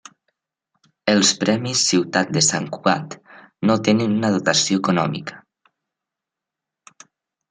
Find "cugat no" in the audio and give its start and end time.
2.77-3.75